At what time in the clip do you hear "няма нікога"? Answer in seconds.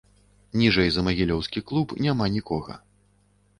2.07-2.81